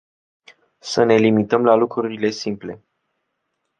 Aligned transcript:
Să 0.79 1.03
ne 1.03 1.15
limităm 1.15 1.63
la 1.63 1.73
lucrurile 1.73 2.29
simple. 2.29 2.85